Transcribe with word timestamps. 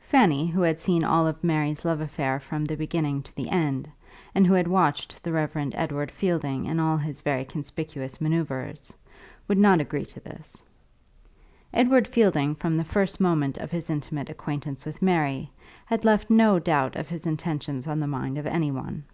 Fanny, 0.00 0.48
who 0.48 0.62
had 0.62 0.80
seen 0.80 1.04
all 1.04 1.24
of 1.24 1.44
Mary's 1.44 1.84
love 1.84 2.00
affair 2.00 2.40
from 2.40 2.64
the 2.64 2.76
beginning 2.76 3.22
to 3.22 3.32
the 3.36 3.48
end, 3.48 3.88
and 4.34 4.44
who 4.44 4.54
had 4.54 4.66
watched 4.66 5.22
the 5.22 5.30
Reverend 5.30 5.72
Edward 5.76 6.10
Fielding 6.10 6.64
in 6.64 6.80
all 6.80 6.96
his 6.96 7.20
very 7.22 7.44
conspicuous 7.44 8.20
manoeuvres, 8.20 8.92
would 9.46 9.58
not 9.58 9.80
agree 9.80 10.04
to 10.04 10.18
this. 10.18 10.64
Edward 11.72 12.08
Fielding 12.08 12.56
from 12.56 12.76
the 12.76 12.82
first 12.82 13.20
moment 13.20 13.56
of 13.58 13.70
his 13.70 13.88
intimate 13.88 14.28
acquaintance 14.28 14.84
with 14.84 15.00
Mary 15.00 15.52
had 15.86 16.04
left 16.04 16.28
no 16.28 16.58
doubt 16.58 16.96
of 16.96 17.08
his 17.10 17.24
intentions 17.24 17.86
on 17.86 18.00
the 18.00 18.08
mind 18.08 18.38
of 18.38 18.46
any 18.48 18.72
one. 18.72 19.04